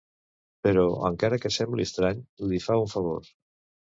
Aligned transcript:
Però, 0.67 0.85
encara 1.09 1.39
que 1.43 1.51
sembli 1.57 1.85
estrany, 1.89 2.25
li 2.53 2.61
fa 2.65 2.81
un 2.87 2.89
favor. 2.97 3.29